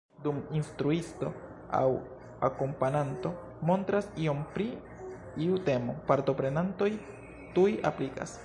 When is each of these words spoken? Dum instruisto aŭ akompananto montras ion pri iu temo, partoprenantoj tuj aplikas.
Dum 0.25 0.37
instruisto 0.59 1.29
aŭ 1.79 1.83
akompananto 2.47 3.33
montras 3.71 4.09
ion 4.25 4.43
pri 4.57 4.67
iu 5.49 5.61
temo, 5.71 5.97
partoprenantoj 6.11 6.91
tuj 7.59 7.71
aplikas. 7.93 8.39